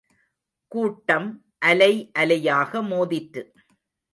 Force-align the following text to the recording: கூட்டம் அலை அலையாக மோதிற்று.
கூட்டம் 0.71 1.27
அலை 1.59 1.93
அலையாக 2.19 2.81
மோதிற்று. 2.81 3.43